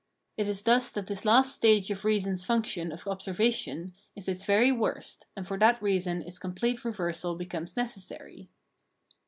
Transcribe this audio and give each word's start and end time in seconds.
It 0.35 0.47
is 0.47 0.63
thus 0.63 0.91
that 0.93 1.05
this 1.05 1.25
last 1.25 1.53
stage 1.53 1.91
of 1.91 2.03
reason's 2.03 2.43
function 2.43 2.91
of 2.91 3.07
observation 3.07 3.93
is 4.15 4.27
its 4.27 4.45
very 4.45 4.71
worst, 4.71 5.27
and 5.35 5.47
for 5.47 5.59
that 5.59 5.79
reason 5.79 6.23
its 6.23 6.39
complete 6.39 6.83
reversal 6.83 7.35
becomes 7.35 7.77
necessary. 7.77 8.49